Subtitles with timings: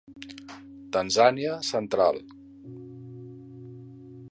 [0.95, 2.17] Tanzània central.